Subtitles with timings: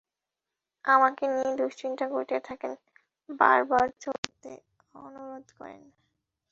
[0.85, 2.73] আমাকে নিয়ে দুশ্চিন্তা করতে থাকেন,
[3.29, 4.53] বারবার চলে যেতে
[4.95, 5.81] অনুরোধ করেন।